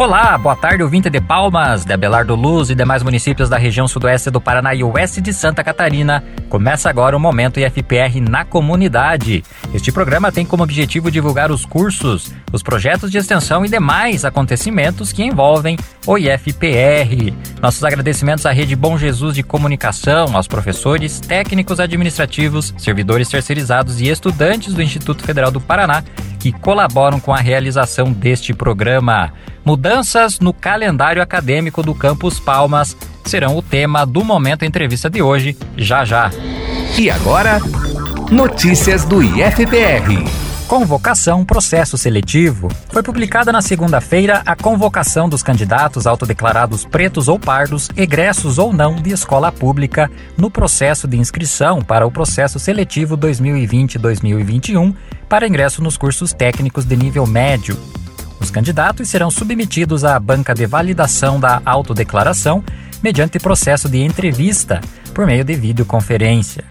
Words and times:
Olá, 0.00 0.38
boa 0.38 0.56
tarde, 0.56 0.82
ouvinte 0.82 1.10
de 1.10 1.20
Palmas, 1.20 1.84
de 1.84 1.92
Abelardo 1.92 2.34
Luz 2.34 2.70
e 2.70 2.74
demais 2.74 3.02
municípios 3.02 3.50
da 3.50 3.58
região 3.58 3.86
sudoeste 3.86 4.30
do 4.30 4.40
Paraná 4.40 4.74
e 4.74 4.82
oeste 4.82 5.20
de 5.20 5.30
Santa 5.30 5.62
Catarina. 5.62 6.24
Começa 6.48 6.88
agora 6.88 7.14
o 7.14 7.20
Momento 7.20 7.60
IFPR 7.60 8.18
na 8.26 8.42
comunidade. 8.42 9.44
Este 9.74 9.92
programa 9.92 10.32
tem 10.32 10.46
como 10.46 10.62
objetivo 10.62 11.10
divulgar 11.10 11.52
os 11.52 11.66
cursos, 11.66 12.32
os 12.50 12.62
projetos 12.62 13.10
de 13.10 13.18
extensão 13.18 13.62
e 13.62 13.68
demais 13.68 14.24
acontecimentos 14.24 15.12
que 15.12 15.22
envolvem 15.22 15.76
o 16.06 16.16
IFPR. 16.16 17.34
Nossos 17.60 17.84
agradecimentos 17.84 18.46
à 18.46 18.52
Rede 18.52 18.74
Bom 18.74 18.96
Jesus 18.96 19.34
de 19.34 19.42
Comunicação, 19.42 20.34
aos 20.34 20.48
professores, 20.48 21.20
técnicos 21.20 21.78
administrativos, 21.78 22.72
servidores 22.78 23.28
terceirizados 23.28 24.00
e 24.00 24.08
estudantes 24.08 24.72
do 24.72 24.80
Instituto 24.80 25.22
Federal 25.22 25.50
do 25.50 25.60
Paraná 25.60 26.02
que 26.40 26.50
colaboram 26.50 27.20
com 27.20 27.34
a 27.34 27.38
realização 27.38 28.10
deste 28.10 28.54
programa. 28.54 29.30
Mudanças 29.70 30.40
no 30.40 30.52
calendário 30.52 31.22
acadêmico 31.22 31.80
do 31.80 31.94
Campus 31.94 32.40
Palmas 32.40 32.96
serão 33.24 33.56
o 33.56 33.62
tema 33.62 34.04
do 34.04 34.24
momento 34.24 34.64
entrevista 34.64 35.08
de 35.08 35.22
hoje, 35.22 35.56
já 35.76 36.04
já. 36.04 36.28
E 36.98 37.08
agora, 37.08 37.60
notícias 38.32 39.04
do 39.04 39.22
IFPR. 39.22 40.28
Convocação 40.66 41.44
Processo 41.44 41.96
Seletivo. 41.96 42.66
Foi 42.88 43.00
publicada 43.00 43.52
na 43.52 43.62
segunda-feira 43.62 44.42
a 44.44 44.56
convocação 44.56 45.28
dos 45.28 45.40
candidatos 45.40 46.04
autodeclarados 46.04 46.84
pretos 46.84 47.28
ou 47.28 47.38
pardos, 47.38 47.90
egressos 47.96 48.58
ou 48.58 48.72
não 48.72 48.96
de 48.96 49.12
escola 49.12 49.52
pública, 49.52 50.10
no 50.36 50.50
processo 50.50 51.06
de 51.06 51.16
inscrição 51.16 51.80
para 51.80 52.04
o 52.04 52.10
processo 52.10 52.58
seletivo 52.58 53.16
2020-2021 53.16 54.96
para 55.28 55.46
ingresso 55.46 55.80
nos 55.80 55.96
cursos 55.96 56.32
técnicos 56.32 56.84
de 56.84 56.96
nível 56.96 57.24
médio. 57.24 57.78
Os 58.40 58.50
candidatos 58.50 59.08
serão 59.08 59.30
submetidos 59.30 60.04
à 60.04 60.18
banca 60.18 60.54
de 60.54 60.66
validação 60.66 61.38
da 61.38 61.60
autodeclaração 61.64 62.64
mediante 63.02 63.38
processo 63.38 63.88
de 63.88 63.98
entrevista 63.98 64.80
por 65.14 65.26
meio 65.26 65.44
de 65.44 65.54
videoconferência. 65.54 66.64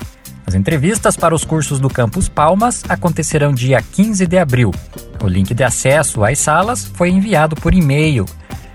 As 0.46 0.56
entrevistas 0.56 1.16
para 1.16 1.36
os 1.36 1.46
cursos 1.46 1.80
do 1.80 1.90
Campus 1.90 2.28
Palmas 2.28 2.84
acontecerão 2.90 3.54
dia 3.54 3.84
15 3.84 4.26
de 4.26 4.38
abril. 4.38 4.74
O 5.22 5.28
link 5.28 5.54
de 5.54 5.64
acesso 5.64 6.24
às 6.24 6.40
salas 6.40 6.86
foi 6.86 7.10
enviado 7.10 7.56
por 7.56 7.72
e-mail. 7.72 8.26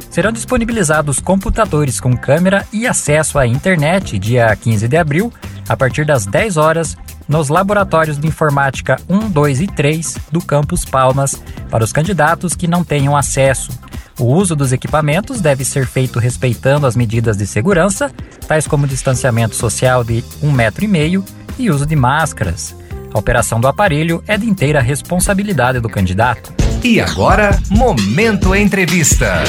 Serão 0.09 0.31
disponibilizados 0.31 1.19
computadores 1.19 1.99
com 1.99 2.17
câmera 2.17 2.65
e 2.73 2.87
acesso 2.87 3.39
à 3.41 3.47
internet 3.47 4.19
dia 4.21 4.55
15 4.55 4.87
de 4.87 4.97
abril, 4.97 5.33
a 5.69 5.77
partir 5.77 6.05
das 6.05 6.27
10 6.27 6.57
horas, 6.57 6.97
nos 7.29 7.49
laboratórios 7.49 8.19
de 8.19 8.27
informática 8.27 8.97
1, 9.09 9.31
2 9.31 9.61
e 9.61 9.67
3 9.67 10.19
do 10.31 10.41
Campus 10.41 10.85
Palmas 10.85 11.43
para 11.71 11.85
os 11.85 11.93
candidatos 11.93 12.55
que 12.55 12.69
não 12.69 12.85
tenham 12.85 13.17
acesso. 13.17 13.71
O 14.19 14.27
uso 14.27 14.55
dos 14.55 14.73
equipamentos 14.73 15.41
deve 15.41 15.65
ser 15.65 15.87
feito 15.87 16.19
respeitando 16.19 16.87
as 16.87 16.95
medidas 16.95 17.37
de 17.37 17.47
segurança, 17.47 18.13
tais 18.47 18.67
como 18.67 18.87
distanciamento 18.87 19.57
social 19.57 20.05
de 20.05 20.25
um 20.43 20.53
metro 20.53 20.85
e 20.85 20.89
meio 20.89 21.25
e 21.59 21.71
uso 21.71 21.85
de 21.85 21.97
máscaras. 21.97 22.77
A 23.13 23.19
operação 23.19 23.61
do 23.61 23.69
aparelho 23.69 24.23
é 24.27 24.37
de 24.37 24.49
inteira 24.49 24.81
responsabilidade 24.81 25.81
do 25.81 25.89
candidato. 25.89 26.53
E 26.83 27.01
agora, 27.01 27.59
Momento 27.71 28.55
Entrevista. 28.55 29.43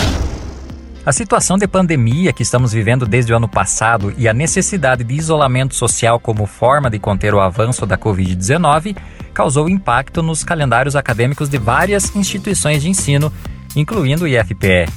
A 1.06 1.14
situação 1.14 1.56
de 1.56 1.67
pandemia 1.67 2.34
que 2.34 2.42
estamos 2.42 2.73
vivendo 2.73 3.06
desde 3.06 3.31
o 3.31 3.38
ano 3.38 3.48
passado 3.48 4.11
e 4.17 4.28
a 4.28 4.34
necessidade 4.34 5.03
de 5.03 5.14
isolamento 5.14 5.75
social 5.75 6.20
como 6.20 6.47
forma 6.47 6.89
de 6.89 6.97
conter 6.97 7.31
o 7.31 7.39
avanço 7.39 7.86
da 7.86 7.95
Covid-19 7.95 8.97
causou 9.31 9.70
impacto 9.70 10.23
nos 10.23 10.44
calendários 10.44 10.95
acadêmicos 10.95 11.47
de 11.47 11.59
várias 11.59 12.16
instituições 12.16 12.81
de 12.81 12.89
ensino, 12.89 13.31
incluindo 13.75 14.23
o 14.23 14.28
IFPR. 14.28 14.91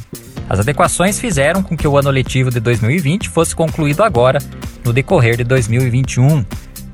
As 0.48 0.60
adequações 0.60 1.20
fizeram 1.20 1.62
com 1.62 1.76
que 1.76 1.86
o 1.86 1.98
ano 1.98 2.08
letivo 2.08 2.50
de 2.50 2.58
2020 2.58 3.28
fosse 3.28 3.54
concluído 3.54 4.02
agora, 4.02 4.38
no 4.82 4.94
decorrer 4.94 5.36
de 5.36 5.44
2021. 5.44 6.42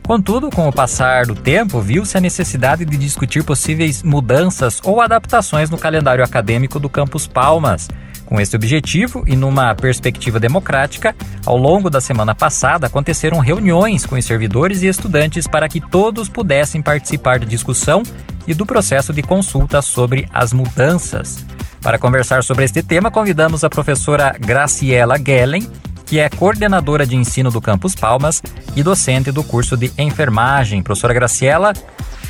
Contudo, 0.03 0.51
com 0.51 0.69
o 0.69 0.73
passar 0.73 1.25
do 1.25 1.37
tempo, 1.37 1.81
viu-se 1.81 2.19
a 2.19 2.21
necessidade 2.21 2.85
de 2.85 2.97
discutir 2.97 3.45
possíveis 3.45 4.03
mudanças 4.03 4.81
ou 4.83 5.01
adaptações 5.01 5.71
no 5.71 5.79
calendário 5.79 6.25
acadêmico 6.25 6.81
do 6.81 6.89
Campus 6.89 7.29
Palmas 7.29 7.89
com 8.25 8.41
esse 8.41 8.57
objetivo 8.57 9.25
e 9.27 9.37
numa 9.37 9.75
perspectiva 9.75 10.41
democrática, 10.41 11.15
ao 11.45 11.57
longo 11.57 11.91
da 11.91 12.01
semana 12.01 12.35
passada 12.35 12.87
aconteceram 12.87 13.39
reuniões 13.39 14.07
com 14.07 14.17
os 14.17 14.25
servidores 14.25 14.83
e 14.83 14.87
estudantes 14.87 15.47
para 15.47 15.69
que 15.69 15.81
todos 15.81 16.29
pudessem 16.29 16.83
participar 16.83 17.39
da 17.39 17.47
discussão 17.47 18.03
e 18.47 18.55
do 18.55 18.67
processo 18.67 19.13
de 19.13 19.23
consulta 19.23 19.81
sobre 19.83 20.29
as 20.33 20.53
mudanças. 20.53 21.45
Para 21.81 21.99
conversar 21.99 22.43
sobre 22.43 22.65
este 22.65 22.83
tema, 22.83 23.11
convidamos 23.11 23.63
a 23.63 23.71
professora 23.71 24.35
Graciela 24.39 25.17
Gellen, 25.19 25.69
que 26.07 26.19
é 26.19 26.29
coordenadora 26.29 27.07
de 27.07 27.17
ensino 27.17 27.51
do 27.51 27.61
Campus 27.61 27.95
Palmas 27.95 28.43
e 28.77 28.83
docente 28.83 29.31
do 29.33 29.43
curso 29.43 29.77
de 29.77 29.93
enfermagem. 29.99 30.83
Professora 30.83 31.15
Graciela, 31.15 31.73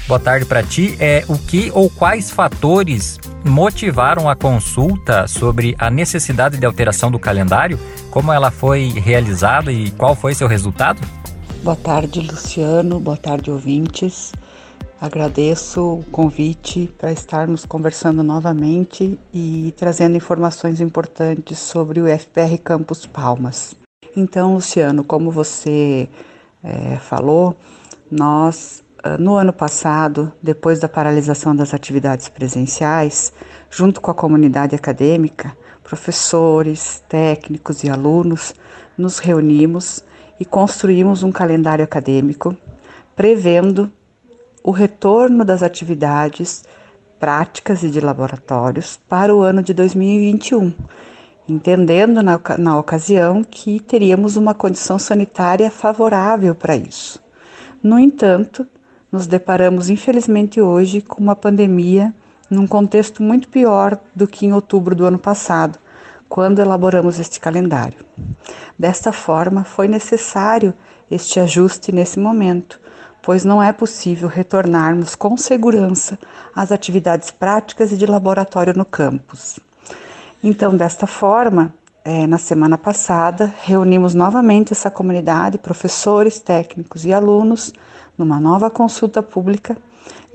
boa 0.06 0.20
tarde 0.20 0.44
para 0.47 0.62
ti. 0.62 0.97
É 1.00 1.25
o 1.28 1.38
que 1.38 1.70
ou 1.75 1.88
quais 1.91 2.31
fatores 2.31 3.19
motivaram 3.44 4.28
a 4.28 4.37
consulta 4.37 5.26
sobre 5.26 5.75
a 5.78 5.91
necessidade 5.91 6.59
de 6.59 6.66
alteração 6.66 7.10
do 7.10 7.19
calendário? 7.19 7.78
Como 8.10 8.32
ela 8.32 8.50
foi 8.50 8.88
realizada 8.88 9.72
e 9.72 9.91
qual 9.92 10.15
foi 10.15 10.34
seu 10.34 10.47
resultado? 10.47 11.00
Boa 11.62 11.76
tarde, 11.76 12.20
Luciano. 12.20 13.00
Boa 13.00 13.16
tarde, 13.16 13.50
ouvintes. 13.50 14.32
Agradeço 15.00 15.98
o 15.98 16.04
convite 16.04 16.92
para 16.97 17.12
estarmos 17.12 17.66
conversando 17.66 18.22
novamente 18.22 19.19
e 19.32 19.75
trazendo 19.76 20.16
informações 20.16 20.81
importantes 20.81 21.59
sobre 21.59 22.00
o 22.00 22.06
FPR 22.06 22.56
Campus 22.59 23.04
Palmas. 23.04 23.75
Então, 24.16 24.54
Luciano, 24.54 25.03
como 25.03 25.31
você 25.31 26.09
é, 26.62 26.97
falou, 26.97 27.56
nós 28.10 28.84
no 29.19 29.37
ano 29.37 29.53
passado, 29.53 30.32
depois 30.42 30.81
da 30.81 30.88
paralisação 30.88 31.54
das 31.54 31.75
atividades 31.75 32.28
presenciais, 32.28 33.32
junto 33.70 34.00
com 34.00 34.10
a 34.10 34.15
comunidade 34.15 34.75
acadêmica, 34.75 35.56
professores, 35.82 37.03
técnicos 37.09 37.84
e 37.84 37.91
alunos, 37.91 38.54
nos 38.97 39.19
reunimos 39.19 40.03
e 40.41 40.44
construímos 40.44 41.22
um 41.22 41.31
calendário 41.31 41.84
acadêmico 41.84 42.56
prevendo 43.15 43.92
o 44.62 44.70
retorno 44.70 45.44
das 45.44 45.62
atividades 45.62 46.65
práticas 47.21 47.82
e 47.82 47.91
de 47.91 48.00
laboratórios 48.00 48.98
para 49.09 49.34
o 49.34 49.42
ano 49.42 49.62
de 49.62 49.75
2021, 49.75 50.72
entendendo 51.48 52.22
na, 52.22 52.41
na 52.59 52.78
ocasião 52.78 53.44
que 53.44 53.78
teríamos 53.81 54.36
uma 54.36 54.54
condição 54.54 54.98
sanitária 54.98 55.71
favorável 55.71 56.54
para 56.54 56.75
isso. 56.75 57.22
No 57.82 57.98
entanto, 57.98 58.66
nos 59.14 59.28
deparamos, 59.28 59.88
infelizmente, 59.91 60.60
hoje 60.60 61.00
com 61.00 61.22
uma 61.22 61.36
pandemia 61.36 62.12
num 62.50 62.66
contexto 62.66 63.22
muito 63.22 63.47
pior 63.47 63.97
do 64.12 64.26
que 64.26 64.44
em 64.44 64.52
outubro 64.52 64.92
do 64.92 65.06
ano 65.06 65.20
passado, 65.20 65.78
quando 66.28 66.58
elaboramos 66.58 67.20
este 67.20 67.38
calendário. 67.38 68.04
Desta 68.76 69.12
forma, 69.12 69.62
foi 69.62 69.86
necessário 69.86 70.74
este 71.08 71.38
ajuste 71.38 71.92
nesse 71.92 72.19
momento, 72.19 72.80
pois 73.22 73.44
não 73.44 73.62
é 73.62 73.72
possível 73.72 74.28
retornarmos 74.28 75.14
com 75.14 75.36
segurança 75.36 76.19
às 76.53 76.72
atividades 76.72 77.30
práticas 77.30 77.92
e 77.92 77.97
de 77.97 78.06
laboratório 78.06 78.74
no 78.76 78.84
campus. 78.84 79.60
Então, 80.42 80.76
desta 80.76 81.06
forma, 81.06 81.72
é, 82.04 82.26
na 82.26 82.37
semana 82.37 82.76
passada, 82.76 83.53
reunimos 83.62 84.15
novamente 84.15 84.75
essa 84.75 84.91
comunidade, 84.91 85.56
professores, 85.56 86.38
técnicos 86.38 87.06
e 87.06 87.15
alunos, 87.15 87.72
numa 88.16 88.38
nova 88.38 88.71
consulta 88.71 89.22
pública, 89.22 89.77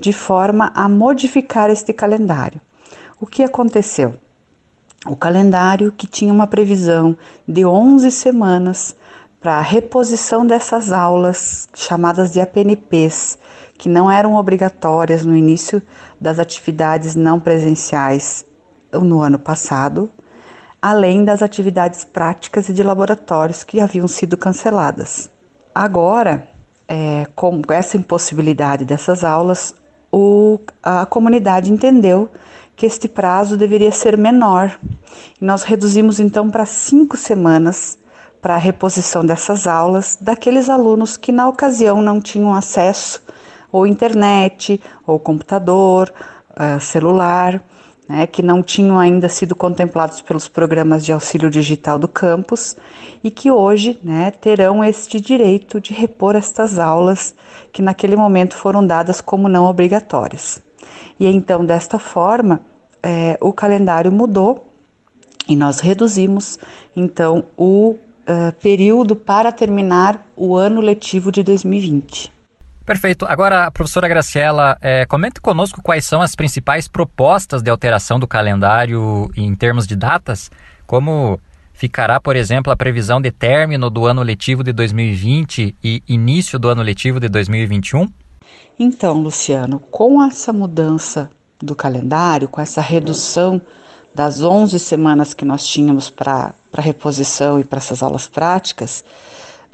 de 0.00 0.12
forma 0.12 0.72
a 0.74 0.88
modificar 0.88 1.70
este 1.70 1.92
calendário. 1.92 2.60
O 3.20 3.26
que 3.26 3.44
aconteceu? 3.44 4.16
O 5.06 5.14
calendário 5.14 5.92
que 5.92 6.08
tinha 6.08 6.32
uma 6.32 6.48
previsão 6.48 7.16
de 7.46 7.64
11 7.64 8.10
semanas 8.10 8.96
para 9.40 9.54
a 9.54 9.62
reposição 9.62 10.44
dessas 10.44 10.90
aulas 10.92 11.68
chamadas 11.74 12.32
de 12.32 12.40
APNPs, 12.40 13.38
que 13.78 13.88
não 13.88 14.10
eram 14.10 14.34
obrigatórias 14.34 15.24
no 15.24 15.36
início 15.36 15.80
das 16.20 16.38
atividades 16.38 17.14
não 17.14 17.38
presenciais 17.38 18.44
no 18.92 19.22
ano 19.22 19.38
passado, 19.38 20.10
além 20.80 21.24
das 21.24 21.42
atividades 21.42 22.04
práticas 22.04 22.68
e 22.68 22.72
de 22.72 22.82
laboratórios 22.82 23.64
que 23.64 23.80
haviam 23.80 24.08
sido 24.08 24.36
canceladas. 24.36 25.30
Agora, 25.74 26.48
é, 26.88 27.26
com 27.34 27.60
essa 27.68 27.96
impossibilidade 27.96 28.84
dessas 28.84 29.22
aulas, 29.22 29.74
o, 30.10 30.58
a 30.82 31.06
comunidade 31.06 31.72
entendeu 31.72 32.28
que 32.74 32.86
este 32.86 33.06
prazo 33.06 33.56
deveria 33.56 33.92
ser 33.92 34.16
menor. 34.16 34.78
E 35.40 35.44
nós 35.44 35.62
reduzimos 35.62 36.18
então 36.18 36.50
para 36.50 36.64
cinco 36.64 37.16
semanas 37.16 37.98
para 38.40 38.54
a 38.54 38.58
reposição 38.58 39.24
dessas 39.24 39.66
aulas 39.66 40.16
daqueles 40.18 40.70
alunos 40.70 41.16
que 41.16 41.30
na 41.30 41.46
ocasião 41.46 42.00
não 42.00 42.20
tinham 42.20 42.54
acesso 42.54 43.22
ou 43.70 43.86
internet, 43.86 44.80
ou 45.06 45.18
computador, 45.18 46.12
uh, 46.50 46.80
celular, 46.80 47.62
né, 48.10 48.26
que 48.26 48.42
não 48.42 48.60
tinham 48.60 48.98
ainda 48.98 49.28
sido 49.28 49.54
contemplados 49.54 50.20
pelos 50.20 50.48
programas 50.48 51.04
de 51.04 51.12
auxílio 51.12 51.48
digital 51.48 51.96
do 51.96 52.08
campus 52.08 52.76
e 53.22 53.30
que 53.30 53.52
hoje 53.52 54.00
né, 54.02 54.32
terão 54.32 54.82
este 54.82 55.20
direito 55.20 55.80
de 55.80 55.94
repor 55.94 56.34
estas 56.34 56.76
aulas 56.76 57.36
que 57.72 57.80
naquele 57.80 58.16
momento 58.16 58.56
foram 58.56 58.84
dadas 58.84 59.20
como 59.20 59.48
não 59.48 59.64
obrigatórias. 59.64 60.60
E 61.20 61.26
então, 61.26 61.64
desta 61.64 62.00
forma, 62.00 62.62
é, 63.00 63.38
o 63.40 63.52
calendário 63.52 64.10
mudou 64.10 64.66
e 65.48 65.54
nós 65.54 65.78
reduzimos 65.78 66.58
então 66.96 67.44
o 67.56 67.90
uh, 67.90 68.52
período 68.60 69.14
para 69.14 69.52
terminar 69.52 70.26
o 70.36 70.56
ano 70.56 70.80
letivo 70.80 71.30
de 71.30 71.44
2020. 71.44 72.39
Perfeito. 72.90 73.24
Agora, 73.24 73.70
professora 73.70 74.08
Graciela, 74.08 74.76
é, 74.80 75.06
comente 75.06 75.40
conosco 75.40 75.80
quais 75.80 76.04
são 76.04 76.20
as 76.20 76.34
principais 76.34 76.88
propostas 76.88 77.62
de 77.62 77.70
alteração 77.70 78.18
do 78.18 78.26
calendário 78.26 79.30
em 79.36 79.54
termos 79.54 79.86
de 79.86 79.94
datas, 79.94 80.50
como 80.88 81.38
ficará, 81.72 82.18
por 82.18 82.34
exemplo, 82.34 82.72
a 82.72 82.76
previsão 82.76 83.20
de 83.20 83.30
término 83.30 83.90
do 83.90 84.06
ano 84.06 84.24
letivo 84.24 84.64
de 84.64 84.72
2020 84.72 85.76
e 85.84 86.02
início 86.08 86.58
do 86.58 86.68
ano 86.68 86.82
letivo 86.82 87.20
de 87.20 87.28
2021? 87.28 88.08
Então, 88.76 89.22
Luciano, 89.22 89.78
com 89.78 90.20
essa 90.20 90.52
mudança 90.52 91.30
do 91.62 91.76
calendário, 91.76 92.48
com 92.48 92.60
essa 92.60 92.80
redução 92.80 93.62
das 94.12 94.42
11 94.42 94.76
semanas 94.80 95.32
que 95.32 95.44
nós 95.44 95.64
tínhamos 95.64 96.10
para 96.10 96.54
reposição 96.76 97.60
e 97.60 97.62
para 97.62 97.78
essas 97.78 98.02
aulas 98.02 98.26
práticas, 98.26 99.04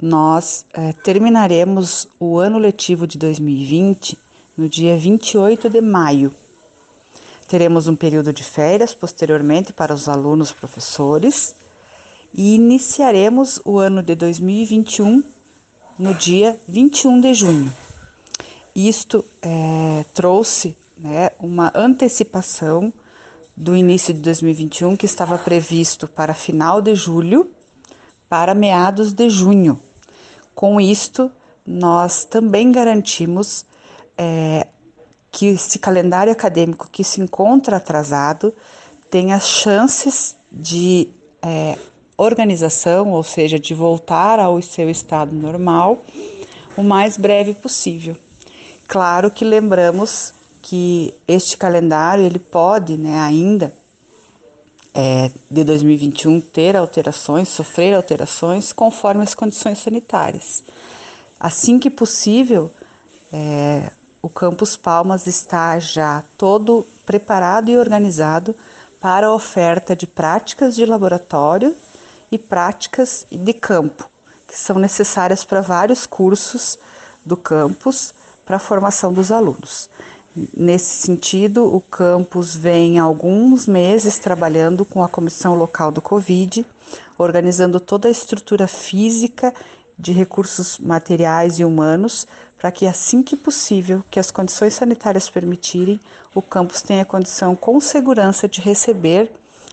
nós 0.01 0.65
é, 0.73 0.93
terminaremos 0.93 2.07
o 2.19 2.37
ano 2.37 2.57
letivo 2.57 3.07
de 3.07 3.17
2020 3.17 4.17
no 4.57 4.69
dia 4.69 4.97
28 4.97 5.69
de 5.69 5.81
maio. 5.81 6.33
Teremos 7.47 7.87
um 7.87 7.95
período 7.95 8.33
de 8.33 8.43
férias 8.43 8.93
posteriormente 8.93 9.71
para 9.71 9.93
os 9.93 10.09
alunos 10.09 10.51
professores 10.51 11.55
e 12.33 12.55
iniciaremos 12.55 13.59
o 13.63 13.77
ano 13.79 14.03
de 14.03 14.15
2021 14.15 15.23
no 15.97 16.13
dia 16.13 16.59
21 16.67 17.21
de 17.21 17.33
junho. 17.33 17.73
Isto 18.75 19.25
é, 19.41 20.05
trouxe 20.13 20.77
né, 20.97 21.31
uma 21.39 21.71
antecipação 21.73 22.93
do 23.55 23.75
início 23.75 24.13
de 24.13 24.19
2021 24.19 24.95
que 24.95 25.07
estava 25.07 25.37
previsto 25.37 26.07
para 26.07 26.33
final 26.35 26.81
de 26.81 26.93
julho 26.93 27.49
para 28.29 28.53
meados 28.53 29.13
de 29.13 29.29
junho. 29.29 29.81
Com 30.57 30.81
isto, 30.81 31.31
nós 31.63 32.25
também 32.25 32.71
garantimos 32.71 33.63
é, 34.17 34.65
que 35.31 35.49
esse 35.49 35.77
calendário 35.77 36.33
acadêmico 36.33 36.89
que 36.91 37.03
se 37.03 37.21
encontra 37.21 37.77
atrasado 37.77 38.51
tenha 39.07 39.39
chances 39.39 40.35
de 40.51 41.09
é, 41.43 41.77
organização, 42.17 43.11
ou 43.11 43.21
seja, 43.21 43.59
de 43.59 43.75
voltar 43.75 44.39
ao 44.39 44.59
seu 44.63 44.89
estado 44.89 45.35
normal 45.35 46.03
o 46.75 46.81
mais 46.81 47.17
breve 47.17 47.53
possível. 47.53 48.17
Claro 48.87 49.29
que 49.29 49.45
lembramos 49.45 50.33
que 50.63 51.13
este 51.27 51.55
calendário 51.55 52.25
ele 52.25 52.39
pode, 52.39 52.97
né, 52.97 53.19
ainda 53.19 53.71
é, 54.93 55.31
de 55.49 55.63
2021 55.63 56.41
ter 56.41 56.75
alterações, 56.75 57.49
sofrer 57.49 57.93
alterações 57.93 58.73
conforme 58.73 59.23
as 59.23 59.33
condições 59.33 59.79
sanitárias. 59.79 60.63
Assim 61.39 61.77
que 61.77 61.89
possível, 61.89 62.71
é, 63.31 63.91
o 64.21 64.29
Campus 64.29 64.75
Palmas 64.75 65.27
está 65.27 65.77
já 65.79 66.23
todo 66.37 66.85
preparado 67.05 67.69
e 67.69 67.77
organizado 67.77 68.55
para 68.99 69.27
a 69.27 69.33
oferta 69.33 69.95
de 69.95 70.07
práticas 70.07 70.75
de 70.75 70.85
laboratório 70.85 71.75
e 72.31 72.37
práticas 72.37 73.25
de 73.31 73.53
campo, 73.53 74.09
que 74.47 74.57
são 74.57 74.79
necessárias 74.79 75.45
para 75.45 75.61
vários 75.61 76.05
cursos 76.05 76.77
do 77.25 77.37
campus 77.37 78.13
para 78.45 78.55
a 78.55 78.59
formação 78.59 79.13
dos 79.13 79.31
alunos. 79.31 79.89
Nesse 80.55 81.07
sentido, 81.07 81.73
o 81.73 81.81
campus 81.81 82.55
vem 82.55 82.99
há 82.99 83.03
alguns 83.03 83.65
meses 83.65 84.19
trabalhando 84.19 84.85
com 84.85 85.03
a 85.03 85.09
comissão 85.09 85.55
local 85.55 85.91
do 85.91 86.01
Covid, 86.01 86.65
organizando 87.17 87.79
toda 87.79 88.07
a 88.07 88.11
estrutura 88.11 88.67
física 88.67 89.53
de 89.97 90.11
recursos 90.11 90.77
materiais 90.77 91.59
e 91.59 91.65
humanos 91.65 92.27
para 92.55 92.71
que 92.71 92.85
assim 92.85 93.23
que 93.23 93.35
possível, 93.35 94.03
que 94.11 94.19
as 94.19 94.29
condições 94.29 94.75
sanitárias 94.75 95.29
permitirem, 95.29 95.99
o 96.35 96.41
campus 96.41 96.83
tenha 96.83 97.03
condição 97.03 97.55
com 97.55 97.79
segurança 97.79 98.47
de 98.47 98.61
receber 98.61 99.31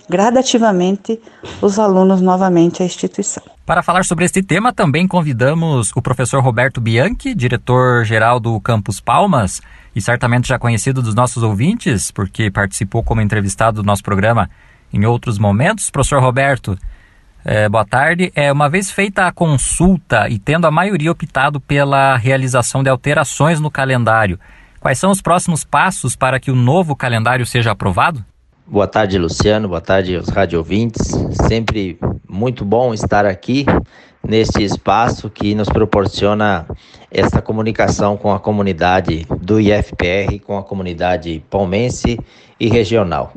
gradativamente 0.09 1.21
os 1.61 1.79
alunos 1.79 2.21
novamente 2.21 2.83
à 2.83 2.87
instituição. 2.87 3.43
Para 3.67 3.83
falar 3.83 4.05
sobre 4.05 4.27
este 4.27 4.43
tema, 4.43 4.73
também 4.73 5.09
convidamos 5.09 5.91
o 5.97 6.03
professor 6.03 6.43
Roberto 6.43 6.81
Bianchi, 6.81 7.35
diretor-geral 7.35 8.39
do 8.39 8.61
Campus 8.61 9.01
Palmas, 9.01 9.63
e 9.95 10.01
certamente 10.01 10.49
já 10.49 10.59
conhecido 10.59 11.01
dos 11.01 11.15
nossos 11.15 11.43
ouvintes, 11.43 12.11
porque 12.11 12.51
participou 12.51 13.03
como 13.03 13.21
entrevistado 13.21 13.83
do 13.83 13.87
nosso 13.87 14.03
programa 14.03 14.51
em 14.93 15.05
outros 15.05 15.39
momentos. 15.39 15.91
Professor 15.91 16.21
Roberto, 16.21 16.79
é, 17.45 17.69
boa 17.69 17.85
tarde. 17.85 18.33
É, 18.35 18.51
uma 18.51 18.69
vez 18.69 18.91
feita 18.91 19.27
a 19.27 19.33
consulta 19.33 20.29
e 20.29 20.39
tendo 20.39 20.67
a 20.67 20.71
maioria 20.71 21.13
optado 21.13 21.61
pela 21.61 22.17
realização 22.17 22.83
de 22.83 22.89
alterações 22.89 23.61
no 23.61 23.71
calendário, 23.71 24.39
quais 24.81 24.99
são 24.99 25.11
os 25.11 25.21
próximos 25.21 25.63
passos 25.63 26.17
para 26.17 26.41
que 26.41 26.51
o 26.51 26.57
novo 26.57 26.97
calendário 26.97 27.45
seja 27.45 27.73
aprovado? 27.73 28.25
Boa 28.67 28.87
tarde, 28.87 29.19
Luciano. 29.19 29.69
Boa 29.69 29.81
tarde 29.81 30.17
aos 30.17 30.29
rádio 30.29 30.59
ouvintes. 30.59 31.07
Sempre 31.47 31.99
muito 32.27 32.65
bom 32.65 32.95
estar 32.95 33.27
aqui 33.27 33.67
neste 34.27 34.63
espaço 34.63 35.29
que 35.29 35.55
nos 35.55 35.69
proporciona 35.69 36.67
essa 37.15 37.41
comunicação 37.41 38.17
com 38.17 38.33
a 38.33 38.41
comunidade 38.41 39.25
do 39.41 39.61
IFPR, 39.61 40.41
com 40.45 40.59
a 40.59 40.65
comunidade 40.65 41.43
palmense 41.49 42.19
e 42.59 42.69
regional. 42.69 43.33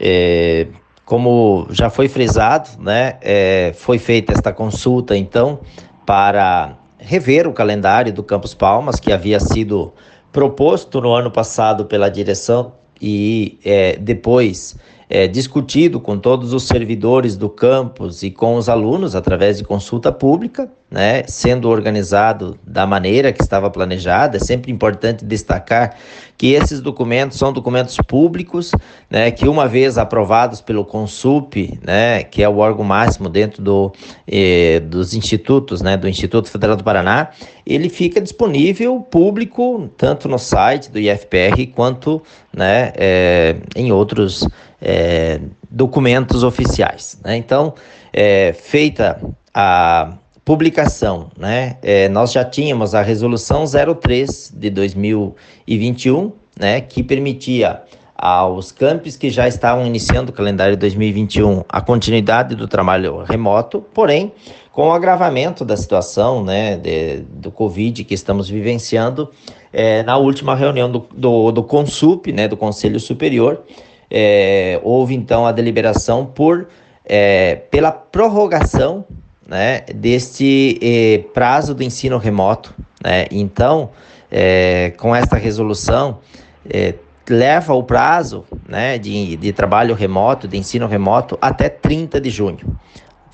É, 0.00 0.66
como 1.04 1.68
já 1.70 1.88
foi 1.88 2.08
frisado, 2.08 2.70
né, 2.80 3.14
é, 3.22 3.72
foi 3.76 3.98
feita 3.98 4.32
esta 4.32 4.52
consulta, 4.52 5.16
então, 5.16 5.60
para 6.04 6.76
rever 6.98 7.46
o 7.46 7.52
calendário 7.52 8.12
do 8.12 8.24
Campus 8.24 8.54
Palmas, 8.54 8.98
que 8.98 9.12
havia 9.12 9.38
sido 9.38 9.92
proposto 10.32 11.00
no 11.00 11.12
ano 11.12 11.30
passado 11.30 11.84
pela 11.84 12.08
direção 12.08 12.72
e 13.00 13.58
é, 13.64 13.96
depois 13.96 14.76
é, 15.08 15.28
discutido 15.28 16.00
com 16.00 16.18
todos 16.18 16.52
os 16.52 16.64
servidores 16.64 17.36
do 17.36 17.48
campus 17.48 18.22
e 18.22 18.30
com 18.30 18.56
os 18.56 18.68
alunos 18.68 19.14
através 19.14 19.58
de 19.58 19.64
consulta 19.64 20.10
pública, 20.10 20.70
né, 20.92 21.22
sendo 21.26 21.70
organizado 21.70 22.58
da 22.66 22.86
maneira 22.86 23.32
que 23.32 23.40
estava 23.40 23.70
planejada. 23.70 24.36
É 24.36 24.40
sempre 24.40 24.70
importante 24.70 25.24
destacar 25.24 25.96
que 26.36 26.52
esses 26.52 26.82
documentos 26.82 27.38
são 27.38 27.50
documentos 27.50 27.96
públicos, 28.06 28.72
né, 29.08 29.30
que 29.30 29.48
uma 29.48 29.66
vez 29.66 29.96
aprovados 29.96 30.60
pelo 30.60 30.84
Consup, 30.84 31.80
né, 31.82 32.22
que 32.24 32.42
é 32.42 32.48
o 32.48 32.58
órgão 32.58 32.84
máximo 32.84 33.30
dentro 33.30 33.62
do, 33.62 33.90
eh, 34.28 34.80
dos 34.80 35.14
institutos, 35.14 35.80
né, 35.80 35.96
do 35.96 36.06
Instituto 36.06 36.50
Federal 36.50 36.76
do 36.76 36.84
Paraná, 36.84 37.30
ele 37.64 37.88
fica 37.88 38.20
disponível 38.20 39.00
público 39.00 39.88
tanto 39.96 40.28
no 40.28 40.38
site 40.38 40.90
do 40.90 40.98
IFPR 40.98 41.66
quanto 41.74 42.22
né, 42.54 42.92
é, 42.96 43.56
em 43.74 43.90
outros 43.92 44.46
é, 44.80 45.40
documentos 45.70 46.42
oficiais. 46.42 47.18
Né? 47.24 47.36
Então, 47.36 47.72
é, 48.12 48.52
feita 48.52 49.18
a 49.54 50.14
publicação, 50.44 51.30
né, 51.38 51.76
é, 51.82 52.08
nós 52.08 52.32
já 52.32 52.44
tínhamos 52.44 52.94
a 52.94 53.02
resolução 53.02 53.64
03 53.64 54.52
de 54.56 54.70
2021, 54.70 56.32
né, 56.58 56.80
que 56.80 57.02
permitia 57.02 57.82
aos 58.16 58.70
campos 58.70 59.16
que 59.16 59.30
já 59.30 59.48
estavam 59.48 59.84
iniciando 59.84 60.30
o 60.30 60.34
calendário 60.34 60.76
2021 60.76 61.64
a 61.68 61.80
continuidade 61.80 62.54
do 62.54 62.68
trabalho 62.68 63.24
remoto, 63.24 63.84
porém, 63.92 64.32
com 64.70 64.88
o 64.88 64.92
agravamento 64.92 65.64
da 65.64 65.76
situação 65.76 66.44
né, 66.44 66.76
de, 66.76 67.20
do 67.20 67.50
Covid 67.50 68.04
que 68.04 68.14
estamos 68.14 68.48
vivenciando, 68.48 69.30
é, 69.72 70.02
na 70.02 70.16
última 70.16 70.54
reunião 70.54 70.90
do, 70.90 71.06
do, 71.14 71.50
do 71.52 71.62
CONSUP, 71.62 72.32
né, 72.32 72.46
do 72.46 72.56
Conselho 72.56 72.98
Superior, 73.00 73.62
é, 74.10 74.80
houve 74.82 75.14
então 75.14 75.46
a 75.46 75.52
deliberação 75.52 76.26
por 76.26 76.68
é, 77.04 77.56
pela 77.70 77.90
prorrogação 77.90 79.04
né, 79.46 79.80
deste 79.94 80.78
é, 80.80 81.18
prazo 81.32 81.74
do 81.74 81.82
ensino 81.82 82.18
remoto. 82.18 82.74
Né? 83.04 83.26
Então, 83.30 83.90
é, 84.30 84.92
com 84.96 85.14
esta 85.14 85.36
resolução, 85.36 86.20
é, 86.68 86.94
leva 87.28 87.74
o 87.74 87.82
prazo 87.82 88.44
né, 88.68 88.98
de, 88.98 89.36
de 89.36 89.52
trabalho 89.52 89.94
remoto, 89.94 90.48
de 90.48 90.56
ensino 90.56 90.86
remoto, 90.86 91.38
até 91.40 91.68
30 91.68 92.20
de 92.20 92.30
junho. 92.30 92.76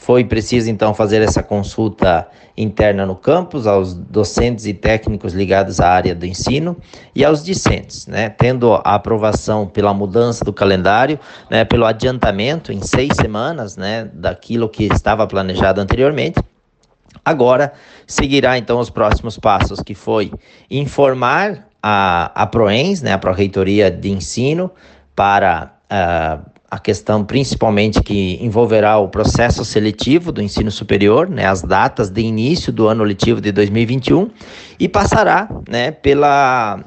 Foi 0.08 0.24
preciso 0.24 0.70
então 0.70 0.94
fazer 0.94 1.20
essa 1.20 1.42
consulta 1.42 2.26
interna 2.56 3.04
no 3.04 3.14
campus 3.14 3.66
aos 3.66 3.92
docentes 3.92 4.64
e 4.64 4.72
técnicos 4.72 5.34
ligados 5.34 5.80
à 5.80 5.90
área 5.90 6.14
do 6.14 6.24
ensino 6.24 6.78
e 7.14 7.22
aos 7.22 7.44
discentes, 7.44 8.06
né? 8.06 8.30
Tendo 8.30 8.72
a 8.72 8.94
aprovação 8.94 9.66
pela 9.66 9.92
mudança 9.92 10.42
do 10.46 10.50
calendário, 10.50 11.20
né? 11.50 11.62
Pelo 11.66 11.84
adiantamento 11.84 12.72
em 12.72 12.80
seis 12.80 13.10
semanas, 13.20 13.76
né? 13.76 14.08
Daquilo 14.14 14.66
que 14.66 14.84
estava 14.84 15.26
planejado 15.26 15.78
anteriormente. 15.78 16.40
Agora 17.22 17.74
seguirá 18.06 18.56
então 18.56 18.80
os 18.80 18.88
próximos 18.88 19.38
passos, 19.38 19.80
que 19.82 19.94
foi 19.94 20.32
informar 20.70 21.66
a, 21.82 22.32
a 22.34 22.46
PROENS, 22.46 23.02
né? 23.02 23.12
A 23.12 23.18
Pró-Reitoria 23.18 23.90
de 23.90 24.10
Ensino, 24.10 24.70
para 25.14 25.70
uh, 25.92 26.57
a 26.70 26.78
questão 26.78 27.24
principalmente 27.24 28.02
que 28.02 28.38
envolverá 28.42 28.98
o 28.98 29.08
processo 29.08 29.64
seletivo 29.64 30.30
do 30.30 30.42
ensino 30.42 30.70
superior, 30.70 31.28
né, 31.28 31.46
as 31.46 31.62
datas 31.62 32.10
de 32.10 32.20
início 32.20 32.70
do 32.72 32.86
ano 32.88 33.04
letivo 33.04 33.40
de 33.40 33.50
2021 33.50 34.30
e 34.78 34.88
passará, 34.88 35.48
né, 35.68 35.90
pela 35.90 36.84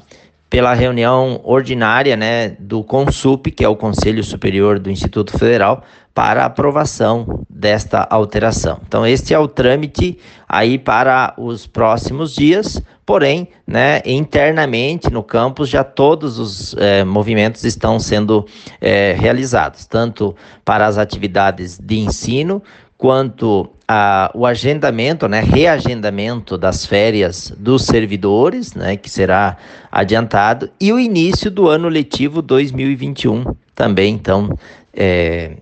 pela 0.48 0.74
reunião 0.74 1.40
ordinária, 1.44 2.14
né, 2.14 2.50
do 2.58 2.84
CONSUP, 2.84 3.50
que 3.50 3.64
é 3.64 3.68
o 3.68 3.74
Conselho 3.74 4.22
Superior 4.22 4.78
do 4.78 4.90
Instituto 4.90 5.32
Federal, 5.38 5.82
para 6.14 6.44
aprovação 6.44 7.44
desta 7.48 8.06
alteração. 8.10 8.80
Então, 8.86 9.06
este 9.06 9.32
é 9.32 9.38
o 9.38 9.48
trâmite 9.48 10.18
aí 10.48 10.78
para 10.78 11.34
os 11.38 11.66
próximos 11.66 12.34
dias, 12.34 12.82
porém, 13.06 13.48
né, 13.66 14.02
internamente 14.04 15.10
no 15.10 15.22
campus 15.22 15.68
já 15.68 15.82
todos 15.82 16.38
os 16.38 16.74
eh, 16.78 17.04
movimentos 17.04 17.64
estão 17.64 17.98
sendo 17.98 18.46
eh, 18.80 19.16
realizados, 19.18 19.86
tanto 19.86 20.36
para 20.64 20.86
as 20.86 20.98
atividades 20.98 21.78
de 21.78 21.98
ensino, 21.98 22.62
quanto 23.02 23.68
a, 23.88 24.30
o 24.32 24.46
agendamento, 24.46 25.26
né, 25.26 25.40
reagendamento 25.40 26.56
das 26.56 26.86
férias 26.86 27.52
dos 27.58 27.84
servidores, 27.84 28.74
né, 28.74 28.96
que 28.96 29.10
será 29.10 29.56
adiantado, 29.90 30.70
e 30.80 30.92
o 30.92 31.00
início 31.00 31.50
do 31.50 31.68
ano 31.68 31.88
letivo 31.88 32.40
2021 32.40 33.44
também, 33.74 34.14
então, 34.14 34.56
é, 34.94 35.56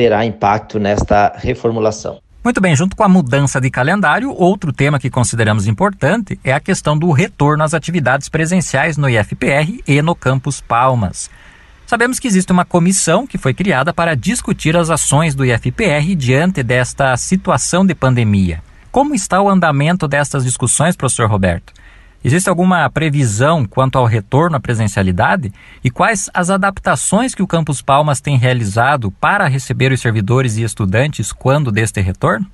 terá 0.00 0.24
impacto 0.24 0.78
nesta 0.78 1.30
reformulação. 1.36 2.20
Muito 2.42 2.58
bem, 2.58 2.74
junto 2.74 2.96
com 2.96 3.04
a 3.04 3.08
mudança 3.08 3.60
de 3.60 3.70
calendário, 3.70 4.34
outro 4.34 4.72
tema 4.72 4.98
que 4.98 5.10
consideramos 5.10 5.66
importante 5.66 6.40
é 6.42 6.54
a 6.54 6.58
questão 6.58 6.96
do 6.96 7.10
retorno 7.10 7.62
às 7.62 7.74
atividades 7.74 8.26
presenciais 8.30 8.96
no 8.96 9.10
IFPR 9.10 9.82
e 9.86 10.00
no 10.00 10.14
Campus 10.14 10.58
Palmas. 10.58 11.28
Sabemos 11.86 12.18
que 12.18 12.26
existe 12.26 12.50
uma 12.50 12.64
comissão 12.64 13.26
que 13.26 13.36
foi 13.36 13.52
criada 13.52 13.92
para 13.92 14.16
discutir 14.16 14.74
as 14.74 14.88
ações 14.88 15.34
do 15.34 15.44
IFPR 15.44 16.14
diante 16.16 16.62
desta 16.62 17.14
situação 17.18 17.84
de 17.84 17.94
pandemia. 17.94 18.62
Como 18.90 19.14
está 19.14 19.42
o 19.42 19.50
andamento 19.50 20.08
destas 20.08 20.44
discussões, 20.44 20.96
professor 20.96 21.28
Roberto? 21.28 21.74
Existe 22.22 22.50
alguma 22.50 22.88
previsão 22.90 23.64
quanto 23.64 23.96
ao 23.96 24.04
retorno 24.04 24.54
à 24.54 24.60
presencialidade? 24.60 25.50
E 25.82 25.90
quais 25.90 26.28
as 26.34 26.50
adaptações 26.50 27.34
que 27.34 27.42
o 27.42 27.46
Campus 27.46 27.80
Palmas 27.80 28.20
tem 28.20 28.36
realizado 28.36 29.10
para 29.10 29.48
receber 29.48 29.90
os 29.90 30.00
servidores 30.00 30.58
e 30.58 30.62
estudantes 30.62 31.32
quando 31.32 31.72
deste 31.72 32.00
retorno? 32.02 32.46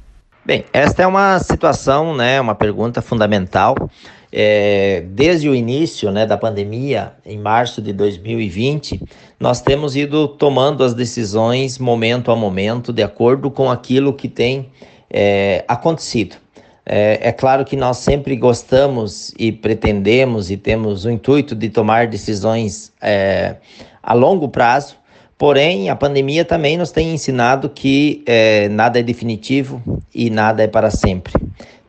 Bem, 0.44 0.64
esta 0.72 1.02
é 1.02 1.06
uma 1.06 1.40
situação, 1.40 2.14
né, 2.14 2.40
uma 2.40 2.54
pergunta 2.54 3.02
fundamental. 3.02 3.90
É, 4.30 5.02
desde 5.08 5.48
o 5.48 5.54
início 5.54 6.12
né, 6.12 6.24
da 6.24 6.36
pandemia, 6.36 7.14
em 7.24 7.36
março 7.36 7.82
de 7.82 7.92
2020, 7.92 9.02
nós 9.40 9.60
temos 9.60 9.96
ido 9.96 10.28
tomando 10.28 10.84
as 10.84 10.94
decisões 10.94 11.76
momento 11.78 12.30
a 12.30 12.36
momento, 12.36 12.92
de 12.92 13.02
acordo 13.02 13.50
com 13.50 13.68
aquilo 13.68 14.12
que 14.12 14.28
tem 14.28 14.70
é, 15.10 15.64
acontecido. 15.66 16.36
É, 16.88 17.18
é, 17.28 17.32
claro 17.32 17.64
que 17.64 17.74
nós 17.74 17.96
sempre 17.96 18.36
gostamos 18.36 19.34
e 19.36 19.50
pretendemos 19.50 20.52
e 20.52 20.56
temos 20.56 21.04
o 21.04 21.10
intuito 21.10 21.52
de 21.56 21.68
tomar 21.68 22.06
decisões 22.06 22.92
é, 23.02 23.56
a 24.00 24.14
longo 24.14 24.48
prazo, 24.48 24.94
porém 25.36 25.90
a 25.90 25.96
pandemia 25.96 26.44
também 26.44 26.78
nos 26.78 26.92
tem 26.92 27.12
ensinado 27.12 27.68
que 27.68 28.22
é, 28.24 28.68
nada 28.68 29.00
é 29.00 29.02
definitivo 29.02 29.82
e 30.14 30.30
nada 30.30 30.62
é 30.62 30.68
para 30.68 30.88
sempre. 30.92 31.32